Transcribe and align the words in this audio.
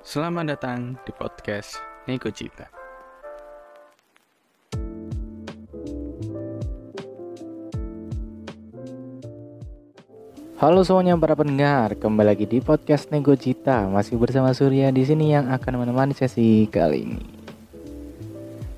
Selamat 0.00 0.56
datang 0.56 0.96
di 1.04 1.12
podcast 1.12 1.76
Nego 2.08 2.32
Cita. 2.32 2.72
Halo 10.56 10.80
semuanya 10.88 11.20
para 11.20 11.36
pendengar, 11.36 11.92
kembali 12.00 12.32
lagi 12.32 12.48
di 12.48 12.64
podcast 12.64 13.12
Nego 13.12 13.36
Cita. 13.36 13.92
Masih 13.92 14.16
bersama 14.16 14.56
Surya 14.56 14.88
di 14.88 15.04
sini 15.04 15.36
yang 15.36 15.52
akan 15.52 15.84
menemani 15.84 16.16
sesi 16.16 16.64
kali 16.72 17.04
ini. 17.04 17.39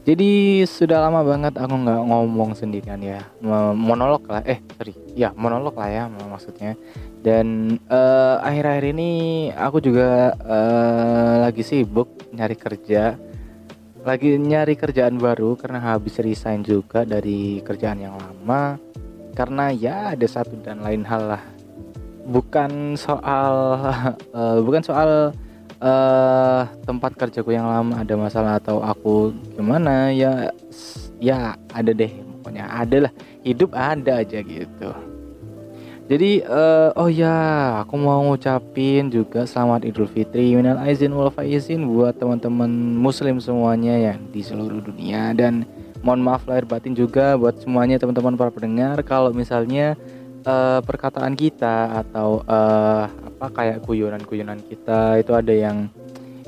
Jadi 0.03 0.63
sudah 0.67 1.07
lama 1.07 1.23
banget 1.23 1.55
aku 1.55 1.79
nggak 1.79 2.03
ngomong 2.11 2.59
sendirian 2.59 2.99
ya, 2.99 3.23
monolog 3.71 4.27
lah. 4.27 4.43
Eh 4.43 4.59
sorry, 4.75 4.99
ya 5.15 5.31
monolog 5.39 5.79
lah 5.79 5.87
ya 5.87 6.03
maksudnya. 6.11 6.75
Dan 7.23 7.79
eh, 7.87 8.37
akhir-akhir 8.43 8.85
ini 8.99 9.11
aku 9.55 9.79
juga 9.79 10.35
uh, 10.43 11.47
lagi 11.47 11.63
sibuk 11.63 12.35
nyari 12.35 12.59
kerja, 12.59 13.15
lagi 14.03 14.35
nyari 14.43 14.75
kerjaan 14.75 15.23
baru 15.23 15.55
karena 15.55 15.79
habis 15.95 16.19
resign 16.19 16.67
juga 16.67 17.07
dari 17.07 17.63
kerjaan 17.63 18.03
yang 18.03 18.19
lama. 18.19 18.83
Karena 19.39 19.71
ya 19.71 20.19
ada 20.19 20.27
satu 20.27 20.59
dan 20.67 20.83
lain 20.83 21.07
hal 21.07 21.39
lah 21.39 21.43
bukan 22.27 22.95
soal 22.95 23.55
uh, 24.35 24.59
bukan 24.67 24.83
soal 24.83 25.35
uh, 25.83 26.71
tempat 26.87 27.19
kerjaku 27.19 27.53
yang 27.53 27.67
lama 27.67 27.99
ada 27.99 28.15
masalah 28.15 28.63
atau 28.63 28.79
aku 28.81 29.35
gimana 29.59 30.15
ya 30.15 30.55
ya 31.19 31.59
ada 31.75 31.91
deh 31.91 32.13
pokoknya 32.41 32.65
ada 32.71 33.11
lah. 33.11 33.13
Hidup 33.43 33.75
ada 33.75 34.23
aja 34.23 34.39
gitu. 34.39 34.91
Jadi 36.11 36.45
uh, 36.45 36.91
oh 36.99 37.09
ya 37.09 37.33
aku 37.87 37.95
mau 37.97 38.21
ngucapin 38.27 39.09
juga 39.09 39.47
selamat 39.47 39.87
Idul 39.87 40.11
Fitri 40.11 40.53
minal 40.53 40.77
aizin 40.83 41.15
wal 41.15 41.31
faizin 41.31 41.89
buat 41.89 42.19
teman-teman 42.19 42.69
muslim 42.99 43.39
semuanya 43.39 43.97
yang 43.97 44.19
di 44.35 44.43
seluruh 44.43 44.83
dunia. 44.83 45.31
Dan 45.33 45.65
mohon 46.03 46.21
maaf 46.21 46.45
lahir 46.51 46.67
batin 46.67 46.93
juga 46.93 47.39
buat 47.39 47.63
semuanya 47.63 48.03
teman-teman 48.03 48.35
para 48.35 48.51
pendengar. 48.51 48.99
Kalau 49.07 49.31
misalnya 49.31 49.95
uh, 50.47 50.81
perkataan 50.83 51.35
kita 51.35 52.05
atau 52.07 52.43
uh, 52.47 53.07
apa 53.09 53.47
kayak 53.51 53.79
guyonan-guyonan 53.87 54.61
kita 54.67 55.19
itu 55.19 55.33
ada 55.35 55.55
yang 55.55 55.91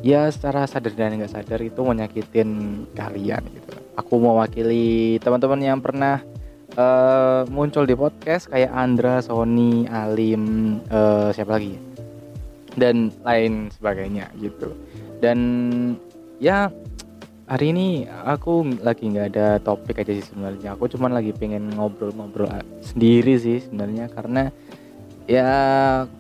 ya 0.05 0.28
secara 0.28 0.69
sadar 0.69 0.92
dan 0.92 1.17
nggak 1.17 1.33
sadar 1.33 1.61
itu 1.64 1.81
menyakitin 1.81 2.83
kalian 2.92 3.42
gitu. 3.50 3.72
Aku 3.95 4.19
mewakili 4.19 5.19
teman-teman 5.22 5.61
yang 5.62 5.78
pernah 5.78 6.20
uh, 6.75 7.47
muncul 7.48 7.87
di 7.87 7.95
podcast 7.95 8.50
kayak 8.50 8.75
Andra, 8.75 9.22
Sony, 9.22 9.87
Alim, 9.87 10.78
uh, 10.91 11.31
siapa 11.31 11.56
lagi 11.59 11.78
ya? 11.78 11.83
dan 12.75 13.15
lain 13.22 13.70
sebagainya 13.70 14.31
gitu. 14.42 14.75
Dan 15.22 15.39
ya 16.42 16.69
hari 17.45 17.77
ini 17.77 18.09
aku 18.09 18.64
lagi 18.81 19.05
nggak 19.09 19.28
ada 19.37 19.47
topik 19.61 20.00
aja 20.00 20.12
sih 20.17 20.25
sebenarnya. 20.25 20.77
Aku 20.77 20.89
cuman 20.89 21.12
lagi 21.12 21.37
pengen 21.37 21.73
ngobrol-ngobrol 21.77 22.48
sendiri 22.81 23.37
sih 23.37 23.61
sebenarnya. 23.61 24.09
Karena 24.12 24.48
ya 25.28 25.53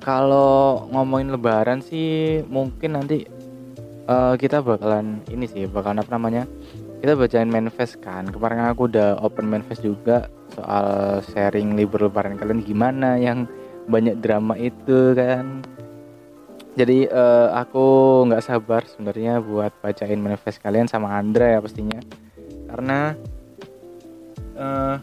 kalau 0.00 0.88
ngomongin 0.92 1.32
lebaran 1.32 1.80
sih 1.80 2.40
mungkin 2.48 3.00
nanti 3.00 3.24
uh, 4.08 4.36
kita 4.36 4.60
bakalan 4.60 5.20
ini 5.32 5.48
sih 5.48 5.64
bakalan 5.68 6.04
apa 6.04 6.10
namanya 6.16 6.44
kita 7.00 7.16
bacain 7.16 7.48
manifest 7.48 8.00
kan. 8.04 8.28
Kemarin 8.28 8.68
aku 8.68 8.88
udah 8.88 9.20
open 9.24 9.48
manifest 9.48 9.84
juga 9.84 10.28
soal 10.52 11.20
sharing 11.32 11.74
libur 11.74 12.06
lebaran 12.06 12.36
kalian 12.38 12.62
gimana 12.62 13.16
yang 13.18 13.48
banyak 13.84 14.16
drama 14.24 14.56
itu 14.56 15.12
kan 15.12 15.60
jadi 16.74 17.06
uh, 17.06 17.54
aku 17.54 17.86
nggak 18.26 18.42
sabar 18.42 18.82
sebenarnya 18.90 19.38
buat 19.38 19.70
bacain 19.78 20.18
manifest 20.18 20.58
kalian 20.58 20.90
sama 20.90 21.14
Andra 21.14 21.54
ya 21.54 21.62
pastinya. 21.62 22.02
Karena 22.66 23.14
uh, 24.58 24.96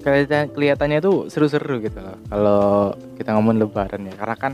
kelihatan 0.00 0.52
kelihatannya 0.56 0.98
tuh 1.04 1.28
seru-seru 1.28 1.80
gitu 1.84 2.00
loh 2.00 2.16
kalau 2.32 2.96
kita 3.20 3.36
ngomong 3.36 3.60
lebaran 3.60 4.08
ya. 4.08 4.16
Karena 4.16 4.36
kan 4.40 4.52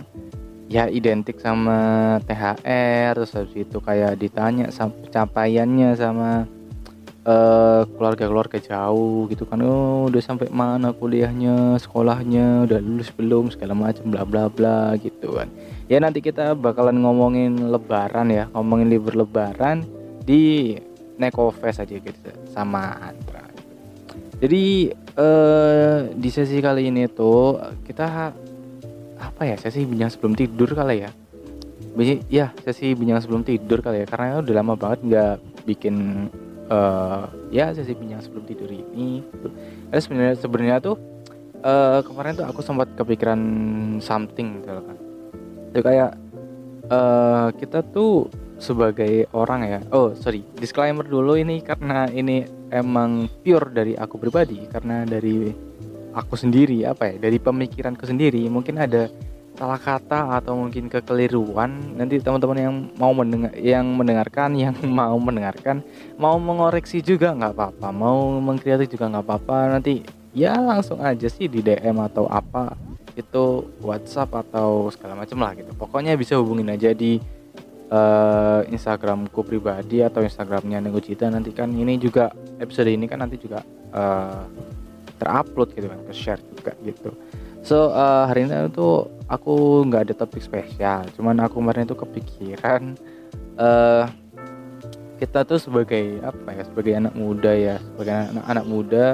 ya 0.66 0.90
identik 0.90 1.38
sama 1.38 2.18
THR 2.26 3.14
terus 3.18 3.34
habis 3.38 3.54
itu 3.54 3.78
kayak 3.78 4.18
ditanya 4.18 4.74
sama 4.74 4.94
pencapaiannya 4.98 5.90
sama 5.94 6.46
keluarga 7.20 7.86
keluarga-keluarga 8.26 8.58
jauh 8.64 9.28
gitu 9.28 9.44
kan. 9.44 9.60
Oh 9.60 10.08
udah 10.08 10.22
sampai 10.24 10.48
mana 10.48 10.96
kuliahnya 10.96 11.76
sekolahnya 11.76 12.64
udah 12.68 12.78
lulus 12.80 13.12
belum 13.12 13.52
segala 13.52 13.76
macam 13.76 14.08
bla 14.08 14.24
bla 14.24 14.48
bla 14.48 14.96
gitu 14.96 15.36
kan. 15.36 15.48
Ya 15.90 16.00
nanti 16.00 16.24
kita 16.24 16.56
bakalan 16.56 17.00
ngomongin 17.02 17.70
lebaran 17.70 18.32
ya 18.32 18.48
ngomongin 18.56 18.88
libur 18.88 19.14
lebaran 19.14 19.84
di 20.24 20.76
Nekofest 21.20 21.84
aja 21.84 21.96
gitu 22.00 22.30
sama 22.48 22.96
Antra 22.96 23.50
jadi 24.40 24.88
eh, 24.96 25.98
di 26.16 26.28
sesi 26.32 26.64
kali 26.64 26.88
ini 26.88 27.04
tuh 27.12 27.60
kita 27.84 28.32
apa 29.20 29.42
ya 29.44 29.60
sesi 29.60 29.84
bincang 29.84 30.08
sebelum 30.08 30.32
tidur 30.32 30.72
kali 30.72 31.04
ya? 31.04 31.10
Ya 32.32 32.46
sesi 32.64 32.96
bincang 32.96 33.20
sebelum 33.20 33.44
tidur 33.44 33.84
kali 33.84 34.02
ya 34.02 34.06
karena 34.08 34.40
udah 34.40 34.54
lama 34.56 34.74
banget 34.80 34.98
nggak 35.04 35.34
bikin 35.68 36.26
uh, 36.70 37.26
ya 37.50 37.74
sesi 37.74 37.92
bincang 37.92 38.22
sebelum 38.22 38.46
tidur 38.46 38.70
ini. 38.70 39.20
Ada 39.90 40.00
sebenarnya 40.06 40.34
sebenarnya 40.38 40.76
tuh 40.80 40.96
uh, 41.66 42.00
kemarin 42.06 42.38
tuh 42.38 42.46
aku 42.46 42.62
sempat 42.62 42.88
kepikiran 42.94 43.40
something 44.00 44.62
gitu 44.62 44.80
kan. 44.80 44.96
Itu 45.74 45.80
kayak 45.82 46.10
uh, 46.88 47.52
kita 47.58 47.82
tuh 47.90 48.30
sebagai 48.60 49.24
orang 49.32 49.64
ya 49.64 49.80
oh 49.96 50.12
sorry 50.12 50.44
disclaimer 50.60 51.00
dulu 51.00 51.32
ini 51.32 51.64
karena 51.64 52.04
ini 52.12 52.44
emang 52.68 53.24
pure 53.40 53.72
dari 53.72 53.96
aku 53.96 54.20
pribadi 54.20 54.68
karena 54.68 55.08
dari 55.08 55.48
aku 56.12 56.36
sendiri 56.36 56.84
apa 56.84 57.08
ya 57.08 57.16
dari 57.16 57.40
pemikiranku 57.40 58.04
sendiri 58.04 58.44
mungkin 58.52 58.76
ada 58.76 59.08
salah 59.58 59.80
kata 59.80 60.40
atau 60.40 60.56
mungkin 60.56 60.88
kekeliruan 60.88 61.98
nanti 61.98 62.16
teman-teman 62.22 62.58
yang 62.58 62.74
mau 62.96 63.12
mendengar 63.12 63.52
yang 63.58 63.84
mendengarkan 63.92 64.56
yang 64.56 64.74
mau 65.00 65.16
mendengarkan 65.20 65.84
mau 66.16 66.36
mengoreksi 66.40 67.04
juga 67.04 67.34
nggak 67.36 67.52
apa-apa 67.52 67.88
mau 67.92 68.40
mengkritik 68.40 68.96
juga 68.96 69.10
nggak 69.12 69.24
apa-apa 69.26 69.76
nanti 69.76 70.00
ya 70.32 70.56
langsung 70.56 71.02
aja 71.02 71.26
sih 71.26 71.50
di 71.50 71.60
DM 71.60 71.98
atau 72.00 72.30
apa 72.30 72.78
itu 73.18 73.66
WhatsApp 73.82 74.30
atau 74.48 74.88
segala 74.94 75.18
macam 75.18 75.38
lah 75.42 75.52
gitu. 75.58 75.70
Pokoknya 75.74 76.14
bisa 76.14 76.38
hubungin 76.38 76.70
aja 76.70 76.94
di 76.94 77.18
uh, 77.90 78.62
Instagramku 78.70 79.42
pribadi 79.42 80.00
atau 80.00 80.22
Instagramnya 80.22 80.78
Nego 80.80 81.02
Cita 81.02 81.26
nanti 81.28 81.50
kan 81.50 81.70
ini 81.74 81.98
juga 81.98 82.30
episode 82.62 82.90
ini 82.90 83.04
kan 83.10 83.20
nanti 83.20 83.36
juga 83.36 83.60
uh, 83.92 84.46
terupload 85.20 85.76
gitu 85.76 85.86
kan 85.90 86.00
ke 86.06 86.12
share 86.16 86.42
juga 86.56 86.72
gitu 86.80 87.10
so 87.60 87.92
uh, 87.92 88.24
hari 88.26 88.46
ini 88.48 88.68
tuh 88.72 89.08
aku 89.30 89.86
nggak 89.86 90.10
ada 90.10 90.14
topik 90.18 90.42
spesial. 90.42 91.06
Cuman 91.14 91.38
aku 91.38 91.62
kemarin 91.62 91.86
itu 91.86 91.94
kepikiran 91.94 92.98
uh, 93.56 94.10
kita 95.22 95.46
tuh 95.46 95.60
sebagai 95.62 96.18
apa 96.24 96.48
ya 96.56 96.62
sebagai 96.66 96.92
anak 96.96 97.14
muda 97.14 97.52
ya 97.54 97.76
sebagai 97.78 98.14
anak 98.34 98.44
anak 98.48 98.66
muda 98.66 99.06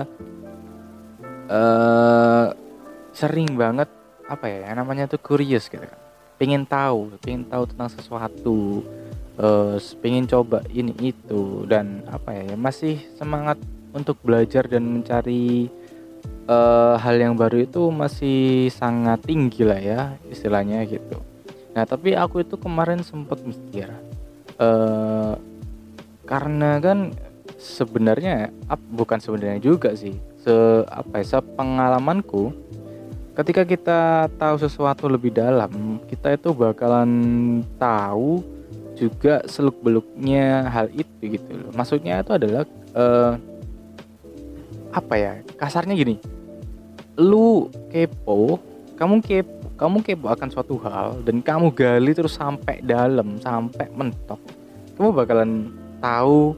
uh, 1.50 2.46
sering 3.10 3.58
banget 3.58 3.90
apa 4.26 4.46
ya 4.48 4.72
namanya 4.72 5.10
tuh 5.10 5.20
curious 5.20 5.68
gitu 5.68 5.84
kan. 5.84 6.00
Pengen 6.40 6.64
tahu 6.64 7.12
pengen 7.20 7.44
tahu 7.48 7.68
tentang 7.68 7.90
sesuatu 7.92 8.86
uh, 9.36 9.76
pengen 10.00 10.24
coba 10.24 10.64
ini 10.72 10.96
itu 11.12 11.68
dan 11.68 12.06
apa 12.08 12.32
ya 12.32 12.56
masih 12.56 13.02
semangat 13.20 13.60
untuk 13.96 14.20
belajar 14.20 14.68
dan 14.68 14.84
mencari 14.84 15.72
uh, 16.46 16.96
hal 16.98 17.16
yang 17.18 17.34
baru 17.34 17.62
itu 17.66 17.90
masih 17.92 18.70
sangat 18.72 19.22
tinggi 19.26 19.62
lah 19.62 19.78
ya 19.78 20.00
istilahnya 20.30 20.82
gitu. 20.86 21.18
Nah 21.76 21.84
tapi 21.84 22.16
aku 22.16 22.40
itu 22.40 22.56
kemarin 22.56 23.04
sempat 23.04 23.42
mikir 23.44 23.92
uh, 24.60 25.36
karena 26.26 26.82
kan 26.82 27.14
sebenarnya 27.56 28.50
bukan 28.92 29.22
sebenarnya 29.22 29.60
juga 29.62 29.94
sih 29.94 30.16
se 30.42 30.54
apa 30.90 31.22
ya 31.22 31.40
pengalamanku 31.40 32.52
ketika 33.36 33.62
kita 33.68 34.00
tahu 34.40 34.56
sesuatu 34.60 35.06
lebih 35.06 35.34
dalam 35.34 36.00
kita 36.08 36.34
itu 36.34 36.50
bakalan 36.56 37.10
tahu 37.76 38.40
juga 38.96 39.44
seluk 39.44 39.76
beluknya 39.84 40.72
hal 40.72 40.88
itu 40.96 41.36
gitu 41.36 41.50
loh 41.52 41.70
maksudnya 41.76 42.24
itu 42.24 42.32
adalah 42.32 42.64
uh, 42.96 43.36
apa 44.96 45.14
ya 45.20 45.32
kasarnya 45.60 45.92
gini 45.92 46.16
lu 47.16 47.72
kepo 47.88 48.60
kamu 48.96 49.20
kepo 49.24 49.56
kamu 49.76 50.00
kepo 50.00 50.26
akan 50.32 50.48
suatu 50.48 50.80
hal 50.80 51.20
dan 51.24 51.44
kamu 51.44 51.72
gali 51.72 52.12
terus 52.16 52.36
sampai 52.36 52.80
dalam 52.80 53.36
sampai 53.40 53.88
mentok 53.92 54.40
kamu 54.96 55.12
bakalan 55.12 55.68
tahu 56.00 56.56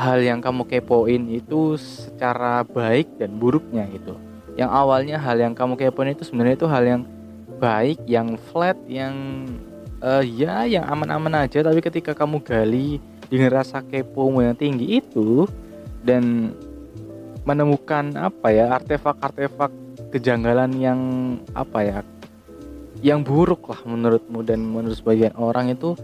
hal 0.00 0.18
yang 0.24 0.40
kamu 0.40 0.64
kepoin 0.64 1.28
itu 1.28 1.76
secara 1.76 2.64
baik 2.64 3.20
dan 3.20 3.36
buruknya 3.36 3.84
gitu. 3.92 4.16
Yang 4.56 4.70
awalnya 4.72 5.16
hal 5.20 5.36
yang 5.36 5.52
kamu 5.52 5.76
kepoin 5.76 6.16
itu 6.16 6.24
sebenarnya 6.24 6.56
itu 6.56 6.68
hal 6.72 6.84
yang 6.88 7.02
baik 7.60 8.00
yang 8.08 8.40
flat 8.48 8.80
yang 8.88 9.44
uh, 10.00 10.24
ya 10.24 10.64
yang 10.64 10.88
aman-aman 10.88 11.44
aja. 11.44 11.60
Tapi 11.60 11.84
ketika 11.84 12.16
kamu 12.16 12.40
gali 12.40 12.96
dengan 13.28 13.60
rasa 13.60 13.84
kepo 13.84 14.32
yang 14.40 14.56
tinggi 14.56 15.04
itu 15.04 15.44
dan 16.00 16.56
menemukan 17.44 18.12
apa 18.16 18.52
ya 18.52 18.76
artefak-artefak 18.76 19.72
kejanggalan 20.12 20.70
yang 20.76 21.00
apa 21.56 21.78
ya 21.80 21.98
yang 23.00 23.24
buruk 23.24 23.72
lah 23.72 23.80
menurutmu 23.88 24.44
dan 24.44 24.60
menurut 24.60 24.96
sebagian 24.98 25.32
orang 25.40 25.72
itu 25.72 25.96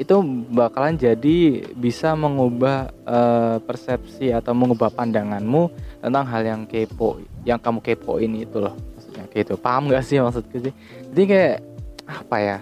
itu 0.00 0.18
bakalan 0.50 0.98
jadi 0.98 1.62
bisa 1.76 2.18
mengubah 2.18 2.90
uh, 3.06 3.56
persepsi 3.62 4.34
atau 4.34 4.50
mengubah 4.50 4.90
pandanganmu 4.90 5.70
tentang 6.02 6.24
hal 6.26 6.42
yang 6.42 6.62
kepo 6.66 7.22
yang 7.46 7.60
kamu 7.62 7.78
kepoin 7.84 8.32
itu 8.34 8.58
loh. 8.58 8.74
Maksudnya 8.74 9.24
gitu. 9.30 9.54
Paham 9.60 9.92
gak 9.92 10.02
sih 10.02 10.18
maksudku 10.18 10.58
sih? 10.58 10.74
Jadi 11.12 11.22
kayak 11.28 11.56
apa 12.08 12.36
ya, 12.40 12.58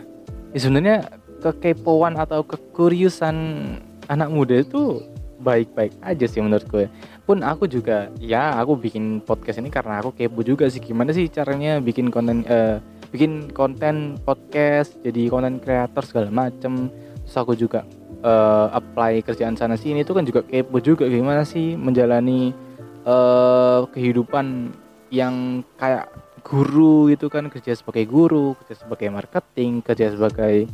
ya 0.52 0.58
sebenarnya 0.58 0.98
kekepoan 1.40 2.20
atau 2.20 2.44
kekuriusan 2.44 3.36
anak 4.10 4.28
muda 4.28 4.60
itu 4.60 5.00
baik-baik 5.40 5.96
aja 6.04 6.26
sih 6.28 6.44
menurut 6.44 6.64
gue. 6.68 6.86
Pun 7.24 7.40
aku 7.40 7.66
juga 7.66 8.12
ya 8.20 8.54
aku 8.60 8.76
bikin 8.76 9.24
podcast 9.24 9.58
ini 9.58 9.72
karena 9.72 9.98
aku 9.98 10.12
kepo 10.14 10.44
juga 10.44 10.68
sih 10.68 10.78
gimana 10.78 11.10
sih 11.10 11.26
caranya 11.32 11.80
bikin 11.80 12.12
konten 12.12 12.44
uh, 12.46 12.78
bikin 13.10 13.50
konten 13.50 14.20
podcast 14.22 14.94
jadi 15.02 15.32
konten 15.32 15.58
kreator 15.58 16.04
segala 16.04 16.28
macem. 16.30 16.92
Terus 17.24 17.36
aku 17.36 17.52
juga 17.56 17.82
uh, 18.22 18.68
apply 18.74 19.24
kerjaan 19.24 19.56
sana 19.56 19.74
sini 19.74 20.04
itu 20.04 20.12
kan 20.12 20.28
juga 20.28 20.44
kepo 20.44 20.78
juga 20.78 21.08
gimana 21.08 21.42
sih 21.42 21.74
menjalani 21.74 22.52
uh, 23.08 23.88
kehidupan 23.90 24.72
yang 25.10 25.66
kayak 25.74 26.06
guru 26.46 27.12
itu 27.12 27.28
kan 27.28 27.52
kerja 27.52 27.76
sebagai 27.76 28.08
guru 28.08 28.56
kerja 28.62 28.74
sebagai 28.80 29.12
marketing 29.12 29.84
kerja 29.84 30.14
sebagai 30.14 30.70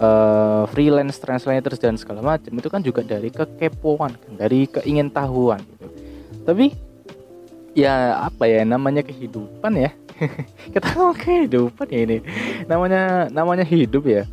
uh, 0.00 0.64
freelance 0.70 1.20
translators 1.20 1.78
dan 1.78 1.94
segala 1.94 2.22
macam 2.22 2.50
itu 2.54 2.68
kan 2.70 2.80
juga 2.82 3.04
dari 3.04 3.30
kekepoan 3.30 4.12
kan 4.14 4.32
dari 4.38 4.66
keingintahuan 4.66 5.60
gitu. 5.62 5.86
Tapi 6.44 6.74
ya 7.74 8.22
apa 8.26 8.46
ya 8.46 8.62
namanya 8.66 9.02
kehidupan 9.02 9.72
ya. 9.78 9.90
Kita 10.74 10.94
ngomong 10.94 11.18
kehidupan 11.18 11.86
ya 11.90 12.00
ini. 12.06 12.18
Namanya 12.70 13.28
namanya 13.30 13.66
hidup 13.66 14.06
ya. 14.06 14.24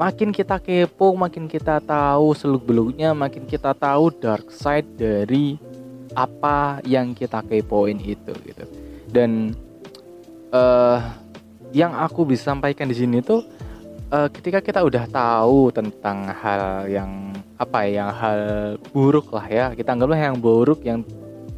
Makin 0.00 0.32
kita 0.32 0.56
kepo 0.56 1.12
makin 1.12 1.44
kita 1.44 1.76
tahu 1.84 2.32
seluk 2.32 2.64
beluknya 2.64 3.12
makin 3.12 3.44
kita 3.44 3.76
tahu 3.76 4.08
dark 4.08 4.48
side 4.48 4.88
dari 4.96 5.60
apa 6.16 6.80
yang 6.88 7.12
kita 7.12 7.44
kepoin 7.44 8.00
itu 8.00 8.32
gitu. 8.48 8.64
Dan 9.12 9.52
uh, 10.56 11.04
yang 11.76 11.92
aku 11.94 12.24
bisa 12.24 12.48
sampaikan 12.48 12.88
di 12.88 12.96
sini 12.96 13.20
tuh 13.20 13.44
uh, 14.10 14.28
ketika 14.30 14.58
kita 14.60 14.80
udah 14.82 15.06
tahu 15.08 15.70
tentang 15.70 16.28
hal 16.30 16.86
yang 16.90 17.32
apa 17.56 17.86
ya 17.86 18.10
hal 18.10 18.40
buruk 18.90 19.32
lah 19.32 19.46
ya 19.46 19.64
kita 19.72 19.92
anggaplah 19.92 20.20
yang 20.20 20.36
buruk 20.38 20.80
yang 20.84 21.04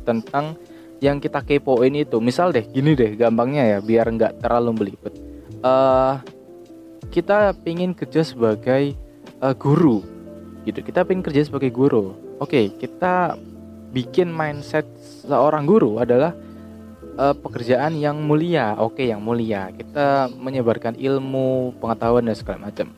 tentang 0.03 0.57
yang 1.03 1.19
kita 1.19 1.43
kepoin 1.43 1.99
itu. 1.99 2.23
Misal 2.23 2.55
deh 2.55 2.63
gini 2.63 2.95
deh 2.95 3.19
gampangnya 3.19 3.77
ya 3.77 3.79
biar 3.83 4.07
nggak 4.07 4.39
terlalu 4.39 4.71
belibet 4.73 5.15
uh, 5.63 6.21
kita 7.09 7.55
pingin 7.63 7.95
kerja 7.95 8.27
sebagai 8.27 8.95
uh, 9.41 9.55
guru 9.57 10.03
gitu. 10.67 10.83
Kita 10.83 11.03
pingin 11.07 11.25
kerja 11.25 11.43
sebagai 11.47 11.71
guru. 11.73 12.15
Oke 12.43 12.59
okay, 12.59 12.65
kita 12.75 13.39
bikin 13.95 14.33
mindset 14.33 14.89
seorang 15.23 15.69
guru 15.69 16.03
adalah 16.03 16.35
uh, 17.17 17.35
pekerjaan 17.37 17.97
yang 17.97 18.21
mulia. 18.21 18.77
Oke, 18.79 19.09
yang 19.09 19.21
mulia. 19.21 19.69
Kita 19.73 20.31
menyebarkan 20.33 20.97
ilmu, 20.97 21.77
pengetahuan 21.81 22.25
dan 22.29 22.37
segala 22.37 22.69
macam. 22.71 22.89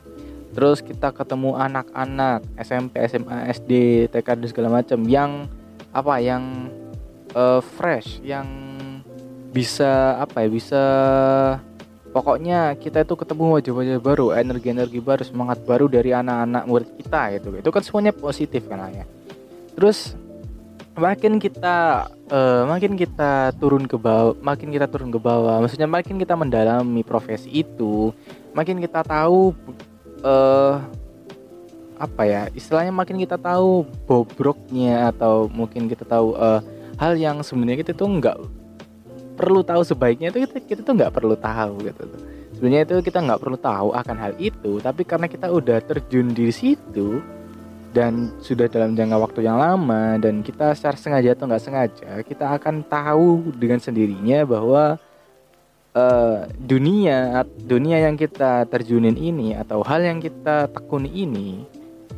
Terus 0.55 0.79
kita 0.79 1.11
ketemu 1.11 1.59
anak-anak 1.59 2.47
SMP, 2.55 3.03
SMA, 3.11 3.51
SD, 3.51 3.71
TK 4.07 4.27
dan 4.39 4.47
segala 4.47 4.69
macam 4.79 4.99
yang 5.03 5.51
apa? 5.91 6.15
Yang 6.23 6.43
uh, 7.35 7.59
fresh, 7.59 8.23
yang 8.23 8.47
bisa 9.51 10.15
apa 10.23 10.47
ya? 10.47 10.47
Bisa 10.47 10.83
pokoknya 12.15 12.79
kita 12.79 13.03
itu 13.03 13.19
ketemu 13.19 13.59
wajah-wajah 13.59 13.99
baru, 13.99 14.31
energi-energi 14.31 15.03
baru, 15.03 15.27
semangat 15.27 15.59
baru 15.67 15.91
dari 15.91 16.15
anak-anak 16.15 16.63
murid 16.63 16.89
kita 17.03 17.35
gitu. 17.35 17.47
Itu 17.59 17.69
kan 17.75 17.83
semuanya 17.83 18.15
positif 18.15 18.63
kan 18.71 18.87
ya. 18.95 19.03
Terus 19.75 20.15
makin 20.95 21.43
kita 21.43 22.07
uh, 22.31 22.63
makin 22.63 22.95
kita 22.95 23.51
turun 23.59 23.83
ke 23.83 23.99
bawah 23.99 24.31
makin 24.39 24.71
kita 24.71 24.87
turun 24.87 25.11
ke 25.11 25.19
bawah 25.19 25.59
maksudnya 25.59 25.91
makin 25.91 26.15
kita 26.15 26.39
mendalami 26.39 27.03
profesi 27.03 27.51
itu 27.51 28.15
makin 28.55 28.79
kita 28.79 29.03
tahu 29.03 29.51
uh, 30.23 30.79
apa 31.99 32.23
ya 32.27 32.41
istilahnya 32.55 32.91
makin 32.95 33.19
kita 33.19 33.35
tahu 33.35 33.87
bobroknya 34.07 35.11
atau 35.11 35.51
mungkin 35.51 35.87
kita 35.91 36.07
tahu 36.07 36.35
uh, 36.35 36.59
hal 36.95 37.19
yang 37.19 37.43
sebenarnya 37.43 37.83
kita 37.83 37.91
tuh 37.95 38.07
nggak 38.07 38.37
perlu 39.35 39.63
tahu 39.67 39.83
sebaiknya 39.83 40.31
itu 40.31 40.47
kita, 40.47 40.57
kita 40.63 40.81
tuh 40.83 40.95
nggak 40.95 41.11
perlu 41.11 41.35
tahu 41.35 41.83
gitu 41.83 42.03
sebenarnya 42.55 42.87
itu 42.87 42.95
kita 43.03 43.19
nggak 43.19 43.39
perlu 43.43 43.59
tahu 43.59 43.91
akan 43.91 44.15
hal 44.15 44.33
itu 44.39 44.79
tapi 44.79 45.03
karena 45.03 45.27
kita 45.27 45.51
udah 45.51 45.83
terjun 45.83 46.31
di 46.31 46.47
situ 46.55 47.19
dan 47.95 48.35
sudah 48.43 48.67
dalam 48.67 48.91
jangka 48.91 49.15
waktu 49.15 49.47
yang 49.47 49.55
lama 49.55 50.19
dan 50.19 50.43
kita 50.43 50.75
secara 50.75 50.99
sengaja 50.99 51.31
atau 51.31 51.47
nggak 51.47 51.63
sengaja 51.63 52.09
kita 52.27 52.45
akan 52.59 52.83
tahu 52.83 53.55
dengan 53.55 53.79
sendirinya 53.79 54.43
bahwa 54.43 54.99
uh, 55.95 56.43
dunia 56.59 57.47
dunia 57.55 58.03
yang 58.03 58.19
kita 58.19 58.67
terjunin 58.67 59.15
ini 59.15 59.55
atau 59.55 59.79
hal 59.87 60.03
yang 60.03 60.19
kita 60.19 60.67
tekuni 60.75 61.07
ini 61.23 61.63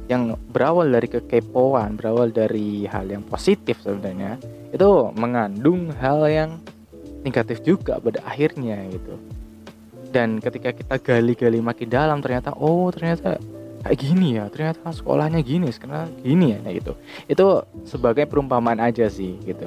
yang 0.09 0.33
berawal 0.49 0.89
dari 0.89 1.05
kekepoan 1.05 1.93
berawal 1.93 2.33
dari 2.33 2.89
hal 2.89 3.05
yang 3.05 3.21
positif 3.21 3.77
sebenarnya 3.85 4.41
itu 4.73 4.89
mengandung 5.13 5.93
hal 6.01 6.25
yang 6.25 6.57
negatif 7.21 7.61
juga 7.61 7.99
pada 7.99 8.23
akhirnya 8.23 8.87
gitu. 8.87 9.15
Dan 10.07 10.39
ketika 10.39 10.71
kita 10.71 10.95
gali-gali 11.03 11.59
makin 11.59 11.91
dalam 11.91 12.23
ternyata 12.23 12.55
oh 12.55 12.87
ternyata 12.87 13.35
kayak 13.87 13.99
gini 14.03 14.35
ya 14.35 14.51
ternyata 14.51 14.91
sekolahnya 14.91 15.39
gini 15.39 15.71
sekarang 15.71 16.11
gini 16.19 16.53
ya 16.53 16.59
nah 16.59 16.73
itu 16.75 16.93
itu 17.31 17.47
sebagai 17.87 18.27
perumpamaan 18.27 18.83
aja 18.83 19.07
sih 19.07 19.39
gitu. 19.47 19.65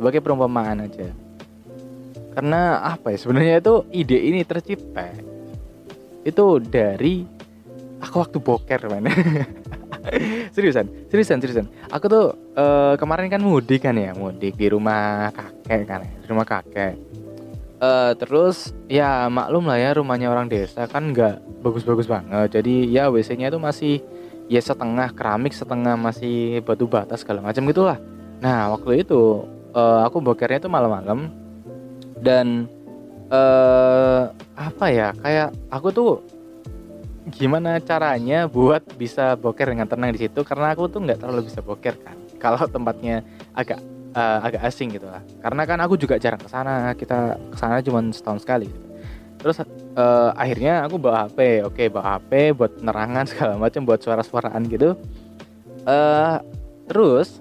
Sebagai 0.00 0.24
perumpamaan 0.24 0.88
aja. 0.88 1.12
Karena 2.32 2.80
apa 2.80 3.12
ya 3.12 3.18
sebenarnya 3.20 3.60
itu 3.60 3.74
ide 3.92 4.18
ini 4.18 4.40
tercipta. 4.48 5.12
Itu 6.24 6.56
dari 6.56 7.28
aku 8.00 8.16
waktu 8.16 8.38
boker 8.40 8.80
man 8.88 9.12
seriusan 10.56 10.88
seriusan 11.12 11.38
seriusan. 11.44 11.66
Aku 11.92 12.08
tuh 12.08 12.32
uh, 12.56 12.96
kemarin 12.96 13.28
kan 13.28 13.44
mudik 13.44 13.84
kan 13.84 13.92
ya 13.96 14.16
mudik 14.16 14.56
di 14.56 14.72
rumah 14.72 15.28
kakek 15.36 15.82
kan 15.84 16.00
ya, 16.00 16.12
di 16.16 16.26
rumah 16.32 16.46
kakek 16.48 16.96
uh, 17.80 18.12
terus 18.14 18.76
ya 18.86 19.26
maklum 19.26 19.66
lah 19.66 19.80
ya 19.80 19.96
rumahnya 19.96 20.28
orang 20.30 20.46
desa 20.46 20.86
kan 20.86 21.10
nggak 21.10 21.64
bagus-bagus 21.64 22.06
banget. 22.06 22.60
Jadi 22.60 22.92
ya 22.92 23.08
WC-nya 23.08 23.50
itu 23.50 23.58
masih 23.58 23.94
ya 24.46 24.60
setengah 24.60 25.10
keramik 25.16 25.56
setengah 25.56 25.96
masih 25.96 26.60
batu 26.62 26.86
bata 26.86 27.16
segala 27.16 27.40
macam 27.42 27.64
gitulah. 27.66 27.98
Nah 28.38 28.70
waktu 28.76 29.02
itu 29.02 29.44
uh, 29.72 30.06
aku 30.06 30.20
bokernya 30.20 30.62
itu 30.62 30.70
malam-malam 30.70 31.32
dan 32.20 32.68
uh, 33.32 34.30
apa 34.54 34.86
ya 34.92 35.08
kayak 35.18 35.48
aku 35.72 35.88
tuh 35.90 36.12
gimana 37.30 37.78
caranya 37.78 38.48
buat 38.48 38.82
bisa 38.96 39.36
boker 39.38 39.70
dengan 39.70 39.86
tenang 39.88 40.12
di 40.16 40.26
situ? 40.26 40.40
Karena 40.42 40.72
aku 40.74 40.88
tuh 40.90 41.04
nggak 41.04 41.20
terlalu 41.22 41.48
bisa 41.48 41.60
boker 41.62 41.94
kan 42.00 42.16
kalau 42.40 42.64
tempatnya 42.66 43.22
agak 43.52 43.78
uh, 44.14 44.38
agak 44.44 44.62
asing 44.66 44.90
gitu 44.94 45.06
lah. 45.06 45.22
Karena 45.42 45.62
kan 45.66 45.78
aku 45.82 45.94
juga 45.98 46.18
jarang 46.18 46.40
ke 46.40 46.48
sana 46.50 46.94
kita 46.94 47.38
ke 47.50 47.56
sana 47.58 47.82
cuma 47.84 48.00
setahun 48.10 48.42
sekali. 48.42 48.68
Terus 49.40 49.56
uh, 49.96 50.30
akhirnya 50.36 50.84
aku 50.84 51.00
bawa 51.00 51.26
HP 51.28 51.64
oke 51.64 51.82
bawa 51.88 52.20
HP 52.20 52.52
buat 52.52 52.72
nerangan 52.84 53.24
segala 53.30 53.54
macam 53.56 53.82
buat 53.86 54.00
suara-suaraan 54.02 54.62
gitu. 54.68 54.96
Uh, 55.88 56.36
terus 56.90 57.40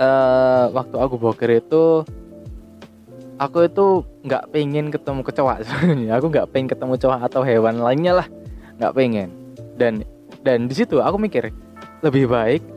uh, 0.00 0.66
waktu 0.74 0.96
aku 0.98 1.14
boker 1.20 1.50
itu 1.62 2.02
aku 3.38 3.66
itu 3.70 3.86
nggak 4.26 4.50
pengen 4.50 4.90
ketemu 4.90 5.20
kecoa 5.22 5.54
sebenarnya. 5.66 6.12
Aku 6.18 6.26
nggak 6.32 6.48
pengen 6.50 6.68
ketemu 6.70 6.90
kecoa 6.98 7.16
atau 7.22 7.42
hewan 7.46 7.78
lainnya 7.78 8.24
lah. 8.24 8.26
Nggak 8.80 8.94
pengen. 8.96 9.28
Dan 9.78 10.02
dan 10.42 10.66
di 10.66 10.74
situ 10.74 10.98
aku 10.98 11.16
mikir 11.22 11.54
lebih 12.02 12.26
baik 12.26 12.71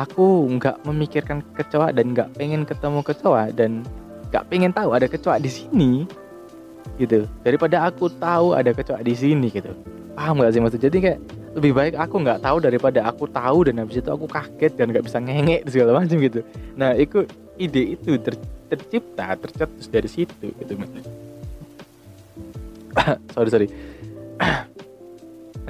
aku 0.00 0.48
nggak 0.56 0.80
memikirkan 0.88 1.44
kecoa 1.52 1.92
dan 1.92 2.16
nggak 2.16 2.32
pengen 2.36 2.64
ketemu 2.64 3.00
kecoa 3.04 3.52
dan 3.52 3.84
nggak 4.32 4.44
pengen 4.48 4.72
tahu 4.72 4.96
ada 4.96 5.04
kecoa 5.04 5.36
di 5.36 5.50
sini 5.52 5.92
gitu. 6.96 7.28
Daripada 7.44 7.84
aku 7.84 8.08
tahu 8.08 8.56
ada 8.56 8.72
kecoa 8.72 9.04
di 9.04 9.12
sini 9.12 9.52
gitu. 9.52 9.72
Paham 10.16 10.40
gak 10.40 10.52
sih 10.52 10.60
maksud? 10.60 10.80
Jadi 10.80 10.98
kayak 11.00 11.18
lebih 11.56 11.72
baik 11.74 11.94
aku 11.98 12.22
nggak 12.22 12.40
tahu 12.44 12.56
daripada 12.62 13.00
aku 13.04 13.24
tahu 13.28 13.68
dan 13.68 13.82
habis 13.82 13.98
itu 13.98 14.10
aku 14.10 14.26
kaget 14.30 14.72
dan 14.78 14.92
nggak 14.94 15.04
bisa 15.04 15.18
ngengek 15.20 15.62
segala 15.68 16.00
macam 16.00 16.16
gitu. 16.16 16.40
Nah 16.78 16.96
itu 16.96 17.26
ide 17.60 17.98
itu 17.98 18.16
ter, 18.16 18.34
tercipta 18.72 19.36
tercetus 19.36 19.86
dari 19.92 20.08
situ 20.08 20.48
gitu 20.48 20.72
sorry 23.36 23.50
sorry 23.52 23.68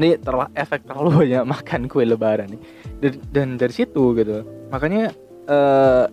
ini 0.00 0.16
terlah 0.16 0.48
efek 0.56 0.88
terlalu 0.88 1.28
banyak 1.28 1.44
makan 1.54 1.80
kue 1.86 2.08
lebaran 2.08 2.56
nih 2.56 2.60
dan, 3.04 3.12
dan 3.28 3.48
dari 3.60 3.74
situ 3.76 4.16
gitu 4.16 4.42
makanya 4.72 5.12
uh, 5.46 6.08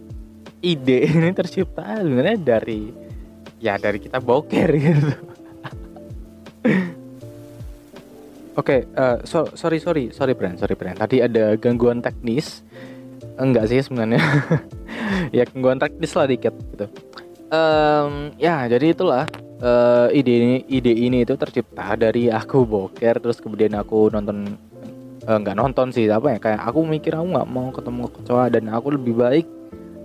ide 0.59 1.07
ini 1.15 1.31
tercipta 1.31 2.03
sebenarnya 2.03 2.35
dari 2.35 2.91
ya 3.63 3.79
dari 3.79 3.97
kita 4.03 4.19
boker 4.19 4.69
gitu 4.83 5.13
Oke, 8.57 8.89
okay, 8.89 8.97
uh, 8.97 9.21
so, 9.21 9.45
sorry 9.53 9.77
sorry 9.77 10.09
sorry 10.09 10.33
Brand, 10.33 10.57
sorry 10.57 10.73
Brand. 10.73 10.97
Tadi 10.97 11.21
ada 11.21 11.53
gangguan 11.61 12.01
teknis. 12.01 12.65
Enggak 13.37 13.69
sih 13.69 13.85
sebenarnya. 13.85 14.17
ya 15.37 15.45
gangguan 15.45 15.77
teknis 15.77 16.17
lah 16.17 16.25
dikit 16.25 16.57
gitu. 16.73 16.89
Um, 17.53 18.33
ya 18.41 18.65
jadi 18.65 18.97
itulah 18.97 19.29
uh, 19.61 20.07
ide 20.13 20.33
ini 20.33 20.55
ide 20.69 20.93
ini 20.93 21.23
itu 21.25 21.33
tercipta 21.37 21.97
dari 21.97 22.29
aku 22.29 22.65
boker 22.65 23.21
terus 23.21 23.41
kemudian 23.41 23.73
aku 23.77 24.09
nonton 24.13 24.57
uh, 25.25 25.37
nggak 25.37 25.57
nonton 25.57 25.89
sih 25.93 26.09
apa 26.09 26.35
ya 26.35 26.39
kayak 26.41 26.61
aku 26.61 26.79
mikir 26.85 27.13
aku 27.13 27.27
nggak 27.33 27.49
mau 27.49 27.69
ketemu 27.73 28.03
kecoa 28.11 28.45
dan 28.53 28.63
aku 28.69 28.87
lebih 28.93 29.13
baik 29.17 29.47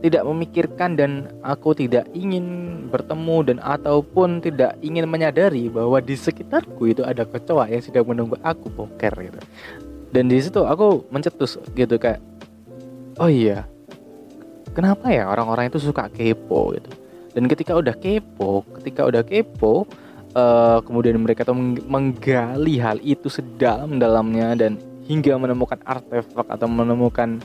tidak 0.02 0.26
memikirkan 0.26 0.98
dan 0.98 1.30
aku 1.46 1.78
tidak 1.78 2.10
ingin 2.10 2.44
bertemu 2.90 3.54
dan 3.54 3.58
ataupun 3.62 4.42
tidak 4.42 4.74
ingin 4.82 5.06
menyadari 5.06 5.70
bahwa 5.70 6.02
di 6.02 6.18
sekitarku 6.18 6.90
itu 6.90 7.06
ada 7.06 7.22
kecoa 7.22 7.70
yang 7.70 7.78
sedang 7.78 8.10
menunggu 8.10 8.34
aku 8.42 8.66
boker 8.66 9.14
gitu. 9.22 9.40
Dan 10.10 10.26
di 10.26 10.42
situ 10.42 10.66
aku 10.66 11.06
mencetus 11.06 11.56
gitu 11.78 12.02
kayak 12.02 12.18
oh 13.22 13.30
iya 13.30 13.64
kenapa 14.72 15.12
ya 15.12 15.28
orang-orang 15.28 15.68
itu 15.68 15.78
suka 15.78 16.08
kepo 16.08 16.72
gitu 16.76 16.90
dan 17.32 17.48
ketika 17.48 17.72
udah 17.76 17.96
kepo 17.96 18.64
ketika 18.80 19.08
udah 19.08 19.24
kepo 19.24 19.88
uh, 20.36 20.78
kemudian 20.84 21.16
mereka 21.20 21.44
tuh 21.44 21.56
menggali 21.88 22.76
hal 22.80 23.00
itu 23.00 23.28
sedalam-dalamnya 23.28 24.56
dan 24.56 24.72
hingga 25.06 25.36
menemukan 25.36 25.80
artefak 25.84 26.46
atau 26.46 26.68
menemukan 26.70 27.42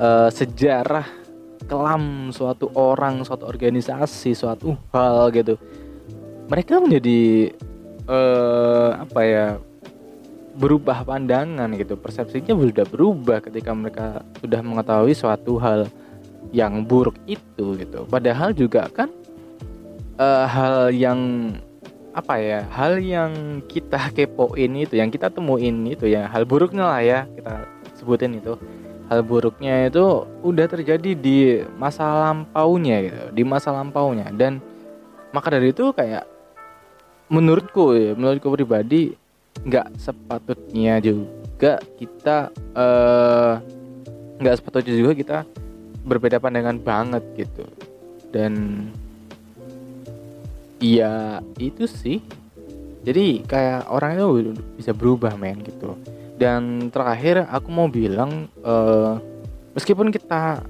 uh, 0.00 0.32
sejarah 0.32 1.06
kelam 1.66 2.30
suatu 2.30 2.70
orang, 2.76 3.26
suatu 3.26 3.48
organisasi, 3.48 4.32
suatu 4.36 4.78
hal 4.94 5.34
gitu. 5.34 5.58
Mereka 6.46 6.78
menjadi 6.78 7.52
uh, 8.06 9.02
apa 9.02 9.22
ya? 9.24 9.46
berubah 10.56 11.04
pandangan 11.04 11.68
gitu. 11.76 12.00
Persepsinya 12.00 12.56
sudah 12.56 12.88
berubah 12.88 13.44
ketika 13.44 13.76
mereka 13.76 14.24
sudah 14.40 14.64
mengetahui 14.64 15.12
suatu 15.12 15.60
hal 15.60 15.84
yang 16.50 16.84
buruk 16.86 17.16
itu 17.26 17.78
gitu. 17.78 18.04
Padahal 18.06 18.52
juga 18.54 18.86
kan 18.92 19.10
uh, 20.18 20.46
hal 20.46 20.92
yang 20.94 21.52
apa 22.16 22.40
ya 22.40 22.60
hal 22.72 22.96
yang 22.96 23.60
kita 23.68 24.08
kepoin 24.16 24.72
itu 24.72 24.96
yang 24.96 25.12
kita 25.12 25.28
temuin 25.28 25.84
itu 25.84 26.08
ya 26.08 26.24
hal 26.32 26.48
buruknya 26.48 26.84
lah 26.88 27.00
ya 27.02 27.18
kita 27.34 27.54
sebutin 27.98 28.38
itu. 28.38 28.54
Hal 29.06 29.22
buruknya 29.22 29.86
itu 29.86 30.26
udah 30.42 30.66
terjadi 30.66 31.14
di 31.14 31.62
masa 31.78 32.10
lampaunya 32.26 32.96
gitu 33.06 33.22
di 33.30 33.42
masa 33.46 33.70
lampaunya. 33.70 34.26
Dan 34.34 34.58
maka 35.30 35.52
dari 35.54 35.70
itu 35.70 35.94
kayak 35.94 36.26
menurutku 37.30 37.94
ya 37.94 38.14
menurutku 38.14 38.50
pribadi 38.54 39.14
nggak 39.66 39.98
sepatutnya 39.98 41.00
juga 41.00 41.80
kita 41.96 42.52
eh, 42.76 43.52
nggak 44.36 44.54
uh, 44.54 44.58
sepatutnya 44.58 44.94
juga 44.94 45.12
kita 45.16 45.38
berbeda 46.06 46.38
pandangan 46.38 46.78
banget 46.78 47.24
gitu. 47.34 47.66
Dan 48.30 48.86
iya 50.78 51.42
itu 51.58 51.90
sih. 51.90 52.22
Jadi 53.02 53.42
kayak 53.46 53.90
orang 53.90 54.18
itu 54.18 54.26
bisa 54.78 54.94
berubah 54.94 55.34
men 55.34 55.62
gitu. 55.66 55.98
Dan 56.38 56.88
terakhir 56.94 57.44
aku 57.50 57.68
mau 57.74 57.90
bilang 57.90 58.46
uh, 58.62 59.18
meskipun 59.74 60.08
kita 60.14 60.62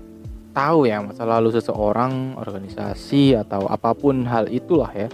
tahu 0.56 0.88
ya 0.88 1.04
masa 1.04 1.28
lalu 1.28 1.52
seseorang 1.52 2.32
organisasi 2.40 3.36
atau 3.36 3.68
apa 3.68 3.92
pun 3.92 4.24
hal 4.24 4.48
itulah 4.48 4.88
ya 4.96 5.12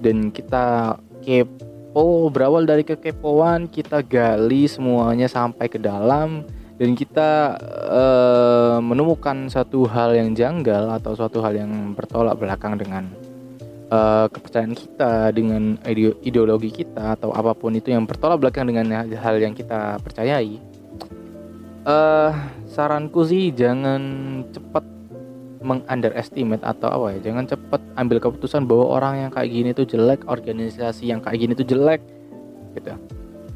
dan 0.00 0.32
kita 0.32 0.96
kepo 1.20 2.32
berawal 2.32 2.64
dari 2.64 2.80
kekepoan 2.80 3.68
kita 3.68 4.00
gali 4.00 4.64
semuanya 4.64 5.28
sampai 5.28 5.68
ke 5.68 5.76
dalam 5.76 6.48
dan 6.80 6.96
kita 6.96 7.60
uh, 7.92 8.80
menemukan 8.80 9.52
satu 9.52 9.84
hal 9.84 10.16
yang 10.16 10.32
janggal 10.32 10.96
atau 10.96 11.12
suatu 11.12 11.44
hal 11.44 11.52
yang 11.52 11.92
bertolak 11.92 12.40
belakang 12.40 12.80
dengan 12.80 13.04
uh, 13.92 14.32
kepercayaan 14.32 14.72
kita 14.72 15.28
dengan 15.36 15.76
ideologi 16.24 16.72
kita 16.72 17.20
atau 17.20 17.36
apa 17.36 17.52
pun 17.52 17.76
itu 17.76 17.92
yang 17.92 18.08
bertolak 18.08 18.40
belakang 18.40 18.72
dengan 18.72 19.04
hal 19.12 19.36
yang 19.36 19.52
kita 19.52 20.00
percayai 20.00 20.56
uh, 21.84 22.32
saranku 22.64 23.28
sih 23.28 23.52
jangan 23.52 24.00
cepat 24.48 24.88
mengunderestimate 25.60 26.64
atau 26.64 26.88
apa 26.88 27.20
ya 27.20 27.28
jangan 27.28 27.44
cepat 27.44 27.84
ambil 28.00 28.24
keputusan 28.24 28.64
bahwa 28.64 28.96
orang 28.96 29.28
yang 29.28 29.30
kayak 29.30 29.52
gini 29.52 29.70
tuh 29.76 29.84
jelek 29.84 30.24
organisasi 30.24 31.12
yang 31.12 31.20
kayak 31.20 31.44
gini 31.44 31.52
tuh 31.52 31.68
jelek 31.68 32.00
gitu 32.72 32.96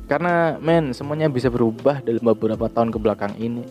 karena 0.04 0.60
men 0.60 0.92
semuanya 0.92 1.32
bisa 1.32 1.48
berubah 1.48 2.04
dalam 2.04 2.20
beberapa 2.20 2.68
tahun 2.68 2.92
ke 2.92 2.98
belakang 3.00 3.32
ini. 3.40 3.64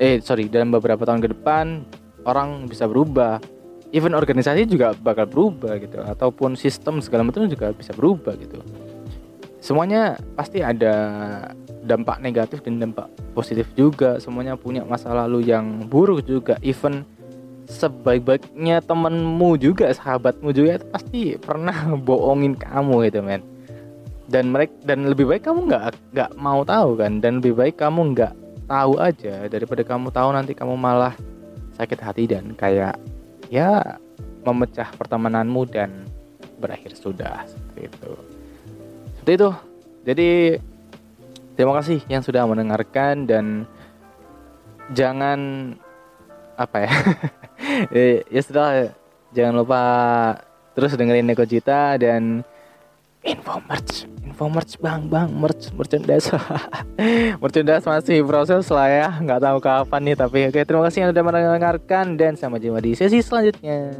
Eh 0.00 0.22
sorry 0.24 0.48
dalam 0.48 0.72
beberapa 0.72 1.04
tahun 1.04 1.20
ke 1.20 1.28
depan 1.36 1.84
orang 2.24 2.68
bisa 2.68 2.88
berubah. 2.88 3.40
Even 3.88 4.12
organisasi 4.12 4.68
juga 4.68 4.92
bakal 5.00 5.24
berubah 5.24 5.80
gitu. 5.80 6.04
Ataupun 6.04 6.56
sistem 6.56 7.00
segala 7.00 7.24
macam 7.24 7.48
juga 7.48 7.72
bisa 7.72 7.96
berubah 7.96 8.36
gitu. 8.36 8.60
Semuanya 9.64 10.20
pasti 10.36 10.60
ada 10.60 10.92
dampak 11.84 12.20
negatif 12.20 12.60
dan 12.60 12.80
dampak 12.80 13.08
positif 13.32 13.68
juga. 13.72 14.20
Semuanya 14.20 14.60
punya 14.60 14.84
masa 14.84 15.12
lalu 15.16 15.48
yang 15.48 15.88
buruk 15.88 16.24
juga. 16.24 16.60
Even 16.60 17.08
sebaik-baiknya 17.68 18.80
temenmu 18.80 19.60
juga 19.60 19.92
sahabatmu 19.92 20.52
juga 20.56 20.80
pasti 20.88 21.36
pernah 21.36 21.92
bohongin 22.08 22.56
kamu 22.56 23.12
gitu 23.12 23.20
men 23.20 23.57
dan 24.28 24.52
mereka 24.52 24.76
dan 24.84 25.08
lebih 25.08 25.24
baik 25.24 25.48
kamu 25.48 25.72
nggak 25.72 25.84
nggak 26.12 26.30
mau 26.36 26.60
tahu 26.60 27.00
kan? 27.00 27.18
Dan 27.18 27.40
lebih 27.40 27.56
baik 27.56 27.80
kamu 27.80 28.12
nggak 28.12 28.32
tahu 28.68 29.00
aja. 29.00 29.48
Daripada 29.48 29.82
kamu 29.82 30.12
tahu 30.12 30.28
nanti 30.36 30.52
kamu 30.52 30.76
malah 30.76 31.16
sakit 31.80 31.98
hati 32.04 32.24
dan 32.28 32.52
kayak 32.52 33.00
ya 33.48 33.96
memecah 34.44 34.92
pertemananmu 35.00 35.64
dan 35.72 36.04
berakhir 36.60 36.92
sudah. 36.92 37.48
Seperti 37.48 37.88
itu. 37.88 38.10
Seperti 39.16 39.32
itu. 39.32 39.50
Jadi 40.04 40.30
terima 41.56 41.72
kasih 41.80 41.98
yang 42.12 42.20
sudah 42.20 42.44
mendengarkan 42.44 43.24
dan 43.24 43.64
jangan 44.92 45.72
apa 46.60 46.76
ya? 46.84 46.92
Ya 48.30 48.42
sudah. 48.44 48.94
Jangan 49.34 49.54
lupa 49.60 49.82
terus 50.72 50.94
dengerin 50.94 51.26
Neko 51.26 51.44
Cita 51.44 51.98
dan 52.00 52.46
info 53.26 53.60
merch 53.66 54.06
info 54.38 54.46
merch 54.54 54.78
bang 54.78 55.02
bang 55.10 55.26
merch 55.34 55.74
merchandise. 55.74 56.30
Merchandise 57.42 57.82
masih 57.82 58.22
proses 58.22 58.70
lah 58.70 58.86
ya. 58.86 59.08
Nggak 59.18 59.42
tahu 59.42 59.58
kapan 59.58 60.00
nih 60.06 60.14
tapi 60.14 60.38
oke 60.46 60.62
terima 60.62 60.86
kasih 60.86 60.98
yang 61.02 61.10
sudah 61.10 61.24
mendengarkan 61.26 62.14
dan 62.14 62.38
sampai 62.38 62.62
jumpa 62.62 62.78
di 62.78 62.94
sesi 62.94 63.18
selanjutnya 63.18 63.98